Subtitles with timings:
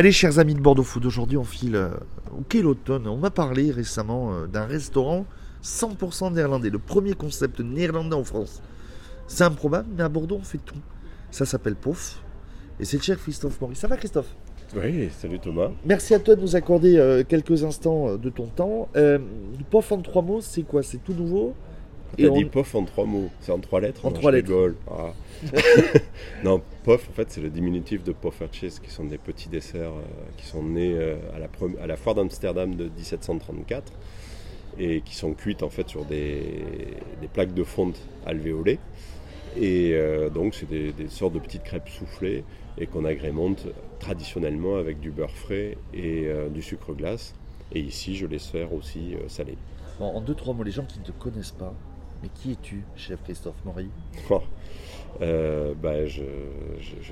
[0.00, 1.90] Allez, chers amis de Bordeaux Food, aujourd'hui on file euh,
[2.34, 3.06] au Quai l'Automne.
[3.06, 5.26] On m'a parlé récemment euh, d'un restaurant
[5.62, 8.62] 100% néerlandais, le premier concept néerlandais en France.
[9.26, 10.78] C'est improbable, mais à Bordeaux on fait tout.
[11.30, 12.22] Ça s'appelle POF
[12.80, 13.80] et c'est le cher Christophe Maurice.
[13.80, 14.34] Ça va Christophe?
[14.74, 15.68] Oui, salut Thomas.
[15.84, 18.88] Merci à toi de nous accorder euh, quelques instants de ton temps.
[18.96, 19.18] Euh,
[19.68, 20.82] POF en trois mots, c'est quoi?
[20.82, 21.54] C'est tout nouveau?
[22.16, 24.32] T'as Et dit on- POF en trois mots, c'est en trois lettres En Non, trois
[24.32, 24.72] lettres.
[24.90, 25.12] Ah.
[26.44, 30.02] non, POF en fait c'est le diminutif de poffertjes qui sont des petits desserts euh,
[30.36, 33.92] qui sont nés euh, à, la pre- à la foire d'Amsterdam de 1734
[34.78, 36.64] et qui sont cuites en fait sur des,
[37.20, 37.96] des plaques de fonte
[38.26, 38.78] alvéolées.
[39.56, 42.44] Et euh, donc c'est des, des sortes de petites crêpes soufflées
[42.78, 43.66] et qu'on agrémente
[43.98, 47.34] traditionnellement avec du beurre frais et euh, du sucre glace.
[47.72, 49.56] Et ici je les sers aussi euh, salés.
[49.98, 51.74] Bon, En deux, trois mots, les gens qui ne te connaissent pas,
[52.22, 53.56] mais qui es-tu, chef Christophe
[54.30, 54.42] Oh.
[55.22, 56.22] Euh, bah, je,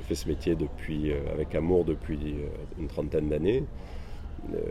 [0.03, 2.49] fais ce métier depuis, euh, avec amour depuis euh,
[2.79, 3.65] une trentaine d'années.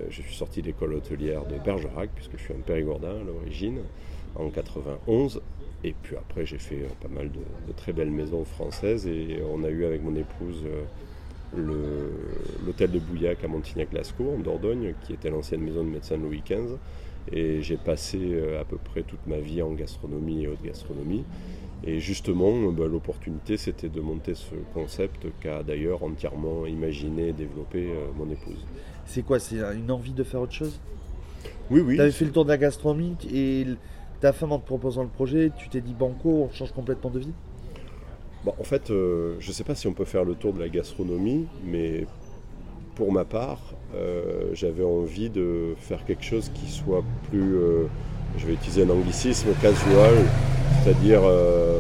[0.09, 3.79] Je suis sorti de l'école hôtelière de Bergerac, puisque je suis un périgourdin à l'origine,
[4.35, 5.41] en 91.
[5.83, 9.05] Et puis après, j'ai fait pas mal de, très belles maisons françaises.
[9.05, 10.63] Et on a eu avec mon épouse
[12.65, 16.77] l'hôtel de Bouillac à Montignac-Lascaux, en Dordogne, qui était l'ancienne maison de médecin Louis XV.
[17.31, 21.23] Et j'ai passé euh, à peu près toute ma vie en gastronomie et haute gastronomie.
[21.83, 27.89] Et justement, bah, l'opportunité, c'était de monter ce concept qu'a d'ailleurs entièrement imaginé et développé
[27.89, 28.65] euh, mon épouse.
[29.05, 30.79] C'est quoi C'est une envie de faire autre chose?
[31.69, 31.95] Oui, oui.
[31.95, 33.65] Tu avais fait le tour de la gastronomie et
[34.19, 37.19] ta femme en te proposant le projet, tu t'es dit banco, on change complètement de
[37.19, 37.33] vie?
[38.43, 40.59] Bon, en fait, euh, je ne sais pas si on peut faire le tour de
[40.59, 42.07] la gastronomie, mais
[42.97, 43.59] pour ma part,
[43.95, 47.85] euh, j'avais envie de faire quelque chose qui soit plus, euh,
[48.39, 50.15] je vais utiliser un anglicisme, casual,
[50.83, 51.79] c'est-à-dire euh,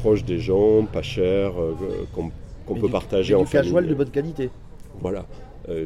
[0.00, 1.54] proche des gens, pas cher,
[2.14, 2.30] qu'on
[2.74, 4.48] peut du- partager en du casual de bonne qualité.
[5.00, 5.26] Voilà.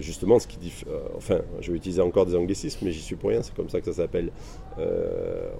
[0.00, 0.72] Justement, ce qui dit,
[1.16, 3.78] enfin, je vais utiliser encore des anglicismes, mais j'y suis pour rien, c'est comme ça
[3.80, 4.30] que ça s'appelle.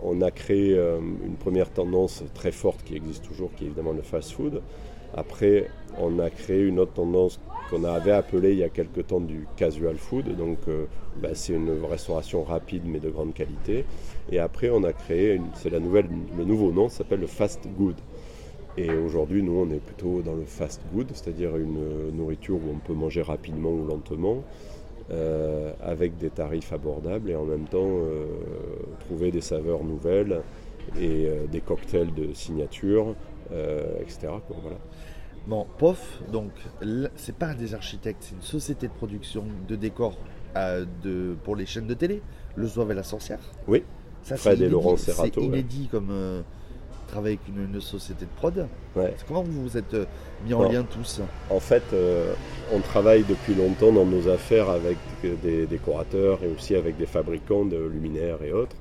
[0.02, 4.00] On a créé une première tendance très forte qui existe toujours, qui est évidemment le
[4.02, 4.62] fast-food.
[5.14, 5.68] Après,
[5.98, 7.40] on a créé une autre tendance
[7.70, 10.36] qu'on avait appelée il y a quelque temps du casual food.
[10.36, 10.86] Donc, euh,
[11.20, 13.84] bah, c'est une restauration rapide mais de grande qualité.
[14.30, 16.06] Et après, on a créé, c'est la nouvelle,
[16.36, 17.96] le nouveau nom, s'appelle le fast good.
[18.78, 22.78] Et aujourd'hui, nous, on est plutôt dans le fast good, c'est-à-dire une nourriture où on
[22.78, 24.44] peut manger rapidement ou lentement,
[25.10, 28.26] euh, avec des tarifs abordables et en même temps euh,
[29.00, 30.42] trouver des saveurs nouvelles
[31.00, 33.16] et des cocktails de signature,
[34.00, 34.28] etc.
[34.46, 34.78] quoi, voilà.
[35.46, 36.50] Bon, POF, donc,
[37.14, 40.18] c'est pas des architectes, c'est une société de production de décors
[40.56, 42.20] euh, de, pour les chaînes de télé,
[42.56, 43.38] Le Zouave et la Sorcière.
[43.68, 43.84] Oui.
[44.22, 45.46] Ça, Fred c'est et inédit- Laurent Serrato, C'est ouais.
[45.46, 46.10] inédit comme
[47.06, 48.66] travailler avec une, une société de prod.
[48.94, 49.14] Ouais.
[49.26, 50.04] Comment vous vous êtes euh,
[50.44, 52.34] mis en lien tous En fait, euh,
[52.72, 54.96] on travaille depuis longtemps dans nos affaires avec
[55.42, 58.76] des décorateurs et aussi avec des fabricants de luminaires et autres.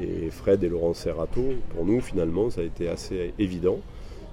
[0.00, 3.78] Et Fred et Laurent Serrato, pour nous, finalement, ça a été assez évident,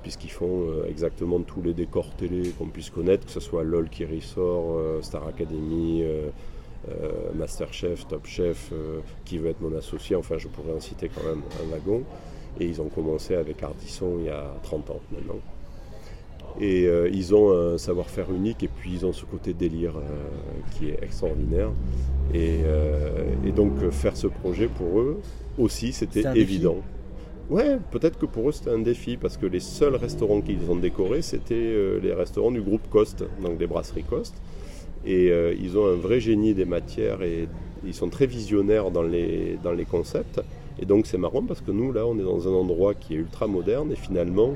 [0.01, 3.89] puisqu'ils font euh, exactement tous les décors télé qu'on puisse connaître, que ce soit LOL
[3.89, 6.03] qui ressort, euh, Star Academy,
[7.35, 8.71] Masterchef, Top Chef,
[9.23, 12.03] qui veut être mon associé, enfin je pourrais en citer quand même un wagon.
[12.59, 15.39] Et ils ont commencé avec Ardisson il y a 30 ans maintenant.
[16.59, 20.01] Et euh, ils ont un savoir-faire unique et puis ils ont ce côté délire euh,
[20.71, 21.69] qui est extraordinaire.
[22.33, 25.21] Et, euh, et donc faire ce projet pour eux
[25.57, 26.77] aussi, c'était évident.
[27.49, 30.75] Ouais, peut-être que pour eux c'était un défi parce que les seuls restaurants qu'ils ont
[30.75, 34.35] décorés, c'était les restaurants du groupe Coste, donc des brasseries Coste.
[35.05, 37.49] Et ils ont un vrai génie des matières et
[37.85, 40.41] ils sont très visionnaires dans les, dans les concepts.
[40.81, 43.17] Et donc c'est marrant parce que nous, là, on est dans un endroit qui est
[43.17, 44.53] ultra moderne et finalement,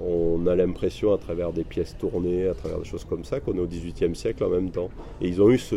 [0.00, 3.54] on a l'impression à travers des pièces tournées, à travers des choses comme ça, qu'on
[3.54, 4.90] est au XVIIIe siècle en même temps.
[5.20, 5.76] Et ils ont eu ce,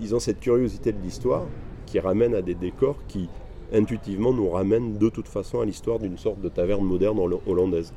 [0.00, 1.44] ils ont cette curiosité de l'histoire
[1.86, 3.28] qui ramène à des décors qui
[3.74, 7.92] intuitivement nous ramènent de toute façon à l'histoire d'une sorte de taverne moderne hollandaise.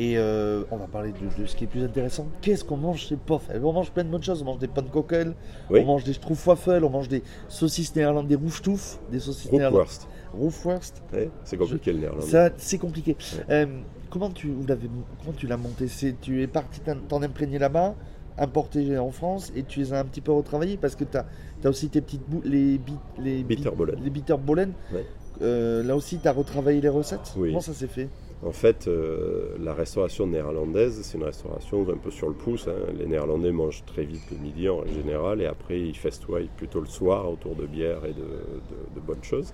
[0.00, 2.26] Et euh, on va parler de, de ce qui est plus intéressant.
[2.42, 4.42] Qu'est-ce qu'on mange chez POF On mange plein de bonnes choses.
[4.42, 5.34] On mange des pannenkoeken,
[5.70, 5.80] Oui.
[5.82, 10.08] on mange des stroopwafels, on mange des saucisses néerlandaises, des roufstouf, des saucisses néerlandaises.
[10.38, 11.02] Rookworst.
[11.02, 11.02] Roofwurst.
[11.12, 12.26] Ouais, c'est compliqué le néerlandais.
[12.26, 13.16] Ça, c'est compliqué.
[13.36, 13.44] Ouais.
[13.50, 13.66] Euh,
[14.10, 14.88] comment tu vous l'avez,
[15.20, 17.94] comment tu l'as monté C'est tu es parti t'en- imprégner là-bas,
[18.38, 21.26] importé en France, et tu les as un petit peu retravaillés parce que tu as,
[21.68, 23.96] aussi tes petites boules, les bi- les bi- Bitterbollen.
[24.02, 24.72] les bitterbollen.
[24.92, 25.04] Ouais.
[25.42, 27.32] Euh, là aussi, tu as retravaillé les recettes.
[27.36, 27.48] Oui.
[27.48, 28.08] Comment ça s'est fait
[28.44, 32.68] En fait, euh, la restauration néerlandaise, c'est une restauration un peu sur le pouce.
[32.68, 32.92] hein.
[32.98, 36.86] Les Néerlandais mangent très vite le midi en général et après ils festoient plutôt le
[36.86, 39.52] soir autour de bière et de, de- de bonnes choses.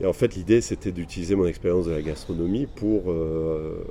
[0.00, 3.84] Et en fait, l'idée, c'était d'utiliser mon expérience de la gastronomie pour euh,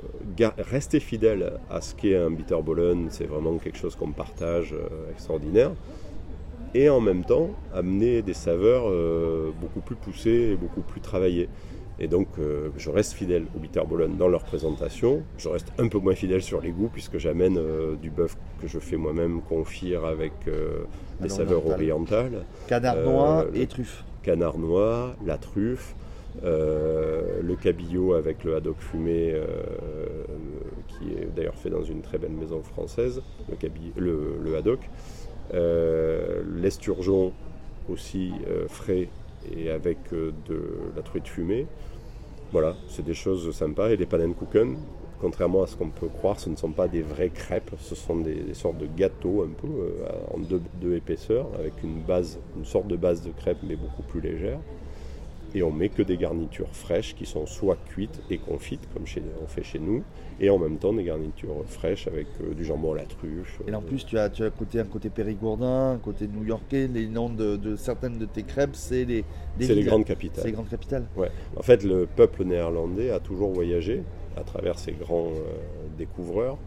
[0.58, 3.06] rester fidèle à ce qu'est un Bitterbollen.
[3.10, 5.72] C'est vraiment quelque chose qu'on partage euh, extraordinaire.
[6.74, 11.48] Et en même temps, amener des saveurs euh, beaucoup plus poussées et beaucoup plus travaillées.
[11.98, 12.28] Et donc,
[12.76, 15.22] je reste fidèle au Bitterbollen dans leur présentation.
[15.38, 17.60] Je reste un peu moins fidèle sur les goûts, puisque j'amène
[18.00, 20.32] du bœuf que je fais moi-même confire avec
[21.20, 22.44] des saveurs orientales.
[22.66, 25.94] Canard noir et truffe canard noir, la truffe,
[26.44, 29.44] euh, le cabillaud avec le haddock fumé, euh,
[30.88, 33.22] qui est d'ailleurs fait dans une très belle maison française,
[33.96, 34.80] le, le, haddock,
[35.52, 37.32] euh, l'esturgeon
[37.88, 38.32] aussi
[38.68, 39.08] frais
[39.50, 41.66] et avec de la truite fumée.
[42.52, 43.90] Voilà, c'est des choses sympas.
[43.90, 44.76] Et les pannenkuchen,
[45.20, 48.16] contrairement à ce qu'on peut croire, ce ne sont pas des vraies crêpes, ce sont
[48.16, 49.68] des, sortes de gâteaux un peu
[50.34, 52.02] en deux, deux, épaisseurs, avec une
[52.56, 54.58] une sorte de base de crêpe mais beaucoup plus légère
[55.54, 59.04] et on met que des garnitures fraîches qui sont soit cuites et confites comme
[59.42, 60.02] on fait chez nous
[60.40, 63.60] et en même temps des garnitures fraîches avec euh, du jambon à la truffe.
[63.66, 67.06] Et en plus tu as, tu as côté, un côté périgourdin, un côté new-yorkais, les
[67.06, 69.24] noms de, certaines de tes crêpes c'est les,
[69.60, 70.42] c'est les grandes capitales.
[70.42, 71.06] C'est les grandes capitales.
[71.16, 71.30] Ouais.
[71.56, 74.02] En fait le peuple néerlandais a toujours voyagé
[74.36, 76.58] à travers ces grands euh, découvreurs.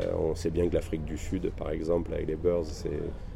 [0.00, 2.90] Euh, on sait bien que l'Afrique du Sud par exemple avec les Boers c'est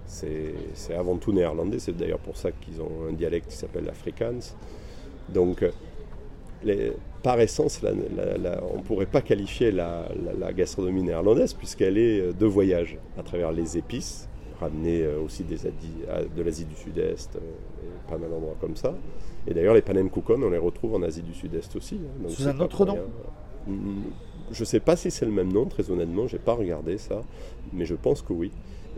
[0.06, 4.54] c'est avant tout néerlandais, c'est d'ailleurs pour ça qu'ils ont un dialecte qui s'appelle l'Afrikaans.
[5.28, 5.64] Donc,
[6.64, 6.92] les,
[7.26, 10.06] par essence, on ne pourrait pas qualifier la,
[10.54, 14.28] gastronomie néerlandaise puisqu'elle est euh, de voyage à travers les épices,
[14.60, 17.40] ramenées euh, aussi des de l'Asie du Sud-Est, euh,
[18.08, 18.94] pas mal d'endroits comme ça.
[19.48, 21.96] Et d'ailleurs, les pannenkoeken, on les retrouve en Asie du Sud-Est aussi.
[21.96, 22.98] Hein, Sous un autre nom
[23.66, 24.02] mm,
[24.52, 26.96] Je ne sais pas si c'est le même nom, très honnêtement, je n'ai pas regardé
[26.96, 27.22] ça,
[27.72, 28.52] mais je pense que oui.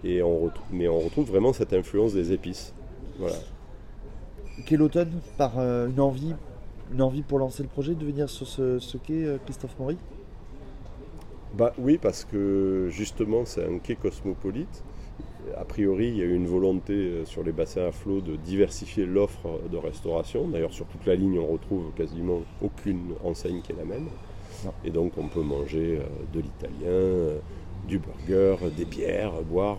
[0.04, 2.75] Et on mais on retrouve vraiment cette influence des épices.
[3.19, 3.36] Voilà
[4.69, 6.35] quel automne par euh, une envie
[6.93, 9.97] une envie pour lancer le projet de venir sur ce, ce quai euh, Christophe Maury?
[11.55, 14.85] Bah oui parce que justement c'est un quai cosmopolite
[15.56, 18.37] a priori, il y a eu une volonté euh, sur les bassins à flot de
[18.37, 20.47] diversifier l'offre de restauration.
[20.47, 24.09] D'ailleurs, sur toute la ligne, on retrouve quasiment aucune enseigne qui est la même.
[24.85, 26.00] Et donc, on peut manger
[26.35, 27.41] de l'italien,
[27.87, 29.79] du burger, des bières, boire,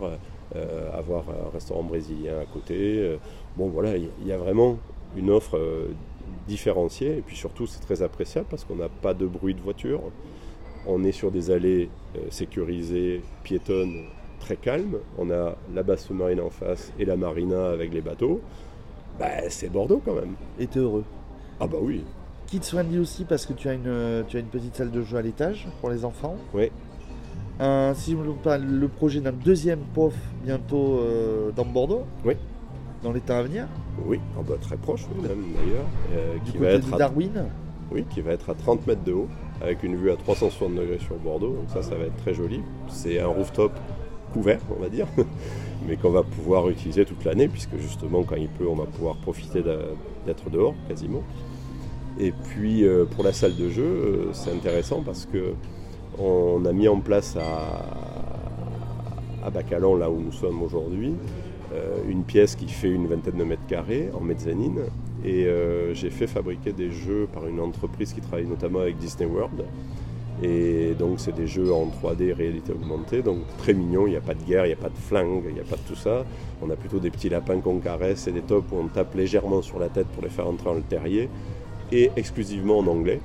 [0.93, 3.17] avoir un restaurant brésilien à côté,
[3.57, 4.77] Bon voilà, il y a vraiment
[5.17, 5.89] une offre euh,
[6.47, 10.01] différenciée et puis surtout c'est très appréciable parce qu'on n'a pas de bruit de voiture.
[10.87, 14.05] On est sur des allées euh, sécurisées, piétonnes,
[14.39, 14.99] très calmes.
[15.17, 18.39] On a la basse marine en face et la marina avec les bateaux.
[19.19, 20.35] Bah, c'est Bordeaux quand même.
[20.57, 21.03] Et t'es heureux
[21.59, 22.03] Ah bah oui.
[22.47, 25.17] Kids Friendly aussi parce que tu as une, tu as une petite salle de jeu
[25.17, 26.37] à l'étage pour les enfants?
[26.53, 26.71] Oui.
[27.95, 30.13] Si je me trompe pas, le projet d'un deuxième POF
[30.43, 32.03] bientôt euh, dans Bordeaux.
[32.25, 32.35] Oui
[33.03, 33.67] dans les temps à venir
[34.05, 35.85] Oui, ah bah, très proche même d'ailleurs.
[36.13, 37.45] Euh, qui va être Darwin
[37.91, 39.27] Oui, qui va être à 30 mètres de haut,
[39.61, 41.53] avec une vue à 360 degrés sur Bordeaux.
[41.53, 42.61] Donc ça, ça va être très joli.
[42.87, 43.71] C'est un rooftop
[44.33, 45.07] couvert, on va dire,
[45.87, 49.17] mais qu'on va pouvoir utiliser toute l'année, puisque justement, quand il pleut, on va pouvoir
[49.17, 49.63] profiter
[50.25, 51.23] d'être dehors quasiment.
[52.19, 55.53] Et puis euh, pour la salle de jeu, c'est intéressant parce que
[56.19, 61.15] on a mis en place à, Bacalan, là où nous sommes aujourd'hui,
[61.73, 64.81] euh, une pièce qui fait une vingtaine de mètres carrés en mezzanine.
[65.25, 69.25] Et euh, j'ai fait fabriquer des jeux par une entreprise qui travaille notamment avec Disney
[69.25, 69.65] World.
[70.41, 74.21] Et donc c'est des jeux en 3D réalité augmentée, donc très mignon, il n'y a
[74.21, 75.95] pas de guerre, il n'y a pas de flingue, il n'y a pas de tout
[75.95, 76.23] ça.
[76.61, 79.61] On a plutôt des petits lapins qu'on caresse et des tops où on tape légèrement
[79.61, 81.27] sur la tête pour les faire entrer dans le terrier,
[81.91, 83.19] et exclusivement en anglais,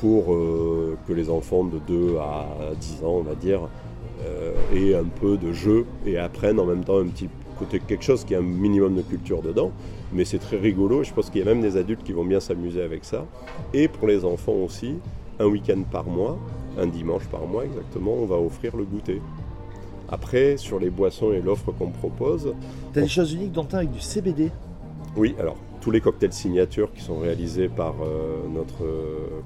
[0.00, 2.46] pour euh, que les enfants de 2 à
[2.78, 3.68] 10 ans, on va dire,
[4.74, 7.28] aient un peu de jeu et apprennent en même temps un petit
[7.66, 9.72] quelque chose qui a un minimum de culture dedans,
[10.12, 11.02] mais c'est très rigolo.
[11.02, 13.26] Je pense qu'il y a même des adultes qui vont bien s'amuser avec ça.
[13.74, 14.94] Et pour les enfants aussi,
[15.38, 16.38] un week-end par mois,
[16.78, 19.20] un dimanche par mois exactement, on va offrir le goûter.
[20.08, 22.52] Après, sur les boissons et l'offre qu'on propose.
[22.92, 24.50] Tu as des choses uniques dans avec du CBD
[25.16, 29.40] Oui, alors tous les cocktails signature qui sont réalisés par euh, notre euh,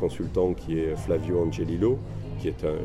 [0.00, 1.98] consultant qui est Flavio Angelillo,
[2.38, 2.76] qui est un,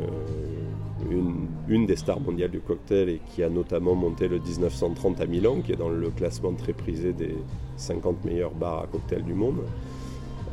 [1.69, 5.61] une, des stars mondiales du cocktail et qui a notamment monté le 1930 à Milan,
[5.61, 7.35] qui est dans le classement très prisé des
[7.77, 9.61] 50 meilleurs bars à cocktail du monde.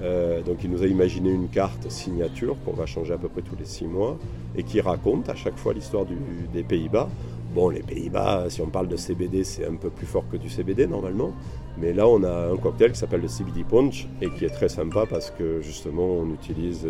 [0.02, 3.42] Euh, donc il nous a imaginé une carte signature qu'on va changer à peu près
[3.42, 4.18] tous les six mois
[4.56, 6.04] et qui raconte à chaque fois l'histoire
[6.52, 7.08] des Pays-Bas.
[7.54, 10.48] Bon, les Pays-Bas, si on parle de CBD, c'est un peu plus fort que du
[10.48, 11.32] CBD normalement.
[11.78, 14.68] Mais là, on a un cocktail qui s'appelle le CBD Punch et qui est très
[14.68, 16.86] sympa parce que justement, on utilise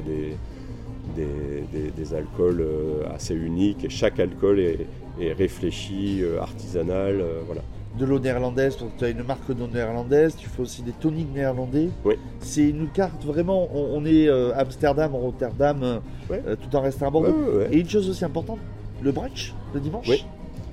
[1.14, 4.87] des, alcools euh, assez uniques et chaque alcool est,
[5.32, 7.23] réfléchi, euh, artisanal.
[7.46, 7.62] Voilà.
[7.98, 11.32] De l'eau néerlandaise, que tu as une marque d'eau néerlandaise, tu fais aussi des toniques
[11.32, 11.90] néerlandais.
[12.04, 12.14] Oui.
[12.40, 15.98] C'est une carte vraiment, on, on est euh, Amsterdam, Rotterdam, euh,
[16.28, 16.42] Ouais.
[16.46, 17.28] euh, tout en restant à Bordeaux.
[17.28, 17.68] ouais, ouais.
[17.72, 18.58] Et une chose aussi importante,
[19.02, 20.08] le brunch, le dimanche.
[20.08, 20.24] Oui.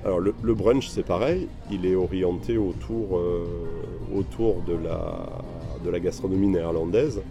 [0.04, 3.44] Alors le, le brunch c'est pareil, il est orienté autour, euh,
[4.16, 5.28] autour de, la,
[5.84, 7.22] de la gastronomie néerlandaise.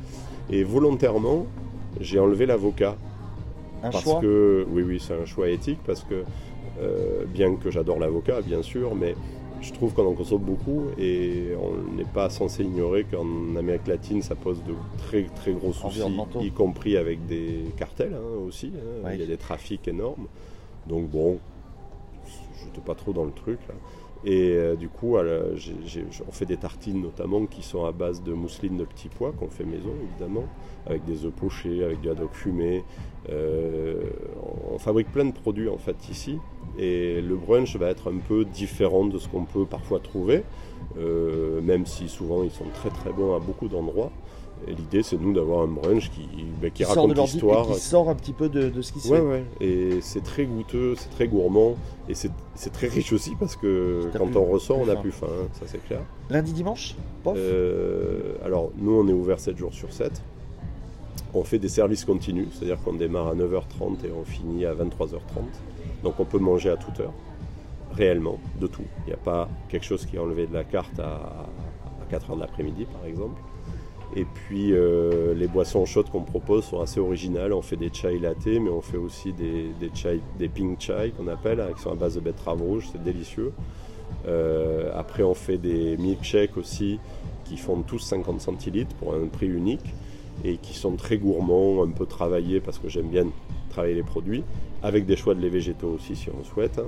[0.50, 1.48] Et volontairement,
[2.00, 2.96] j'ai enlevé l'avocat.
[3.84, 4.22] Un Parce choix.
[4.22, 6.24] que, oui, oui, c'est un choix éthique parce que,
[7.34, 9.16] bien que j'adore l'avocat, bien sûr, mais
[9.62, 14.22] je trouve qu'on en consomme beaucoup et on n'est pas censé ignorer qu'en Amérique latine,
[14.22, 16.00] ça pose de très très gros soucis,
[16.42, 18.72] y compris avec des cartels hein, aussi.
[18.76, 19.06] hein.
[19.06, 19.16] Ouais.
[19.16, 20.28] Il y a des trafics énormes.
[20.88, 21.38] Donc bon,
[22.60, 23.76] je n'étais pas trop dans le truc là.
[24.24, 28.78] Et euh, du coup, on fait des tartines notamment qui sont à base de mousseline
[28.78, 30.46] de petits pois qu'on fait maison évidemment,
[30.86, 32.84] avec des œufs pochés, avec du haddock fumé.
[33.30, 34.04] Euh,
[34.72, 36.38] on fabrique plein de produits en fait ici.
[36.78, 40.44] Et le brunch va être un peu différent de ce qu'on peut parfois trouver,
[40.98, 44.12] euh, même si souvent ils sont très très bons à beaucoup d'endroits.
[44.68, 46.22] Et l'idée c'est nous d'avoir un brunch qui,
[46.62, 47.68] ben, qui qui raconte l'histoire.
[47.68, 49.24] qui sort un petit peu de, de ce qui se Ouais, fait.
[49.24, 49.44] ouais.
[49.60, 51.76] Et c'est très goûteux, c'est très gourmand,
[52.08, 52.30] et c'est
[52.72, 55.62] très riche aussi parce que quand plus- on ressort, on n'a plus faim, hein, ça
[55.66, 56.02] c'est clair.
[56.30, 57.36] Lundi, dimanche Pof.
[57.38, 60.22] Euh, alors, nous, on est ouvert 7 jours sur 7.
[61.34, 65.20] On fait des services continus, c'est-à-dire qu'on démarre à 9h30 et on finit à 23h30.
[66.04, 67.14] Donc, on peut manger à toute heure,
[67.94, 68.84] réellement, de tout.
[69.06, 71.46] Il n'y a pas quelque chose qui est enlevé de la carte à,
[72.02, 73.40] à 4h de l'après-midi, par exemple.
[74.16, 77.54] Et puis, euh, les boissons chaudes qu'on propose sont assez originales.
[77.54, 81.14] On fait des chai latte, mais on fait aussi des, des, chai, des pink chai
[81.18, 83.54] qu'on appelle, hein, qui sont à base de betterave rouge, c'est délicieux.
[84.28, 87.00] Euh, après, on fait des milkshakes aussi
[87.46, 89.94] qui font tous 50 centilitres pour un prix unique
[90.44, 93.26] et qui sont très gourmands, un peu travaillés parce que j'aime bien
[93.70, 94.44] travailler les produits,
[94.84, 96.78] avec des choix de lait végétaux aussi si on souhaite.
[96.80, 96.88] hein.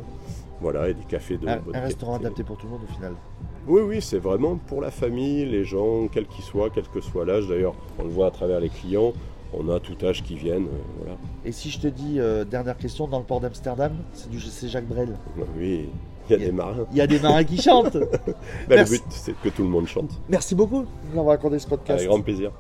[0.61, 3.13] Voilà, et des cafés de un, un restaurant adapté pour tout le monde au final.
[3.67, 7.25] Oui, oui, c'est vraiment pour la famille, les gens, quels qu'ils soient, quel que soit
[7.25, 7.47] l'âge.
[7.47, 9.13] D'ailleurs, on le voit à travers les clients,
[9.53, 10.65] on a tout âge qui viennent.
[10.65, 11.17] euh, voilà.
[11.45, 14.67] Et si je te dis, euh, dernière question, dans le port d'Amsterdam, c'est du c'est
[14.67, 15.15] Jacques Brel.
[15.57, 15.87] Oui,
[16.29, 16.85] il y a Il y a- des marins.
[16.91, 17.97] Il y a des marins qui chantent.
[18.67, 20.11] Ben, le but, c'est que tout le monde chante.
[20.29, 21.99] Merci beaucoup de nous avoir raconté ce podcast.
[21.99, 22.51] Avec grand plaisir.